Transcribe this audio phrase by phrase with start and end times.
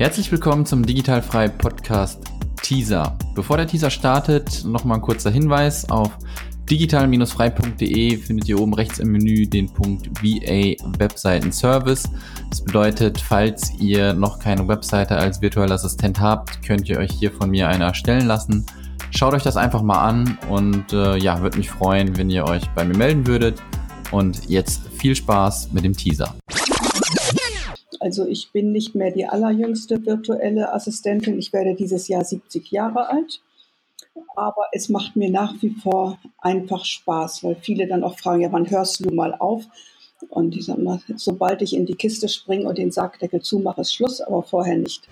[0.00, 2.24] Herzlich willkommen zum Digitalfrei Podcast
[2.62, 3.18] Teaser.
[3.34, 6.16] Bevor der Teaser startet, nochmal ein kurzer Hinweis auf
[6.70, 12.08] digital-frei.de findet ihr oben rechts im Menü den Punkt VA Webseiten Service.
[12.48, 17.30] Das bedeutet, falls ihr noch keine Webseite als virtueller Assistent habt, könnt ihr euch hier
[17.30, 18.64] von mir eine erstellen lassen.
[19.10, 22.66] Schaut euch das einfach mal an und äh, ja, würde mich freuen, wenn ihr euch
[22.70, 23.62] bei mir melden würdet.
[24.12, 26.34] Und jetzt viel Spaß mit dem Teaser.
[28.00, 31.38] Also ich bin nicht mehr die allerjüngste virtuelle Assistentin.
[31.38, 33.42] Ich werde dieses Jahr 70 Jahre alt.
[34.34, 38.50] Aber es macht mir nach wie vor einfach Spaß, weil viele dann auch fragen, ja,
[38.50, 39.64] wann hörst du mal auf?
[40.30, 43.94] Und ich sage mal, sobald ich in die Kiste springe und den Sargdeckel zumache, ist
[43.94, 45.06] Schluss, aber vorher nicht.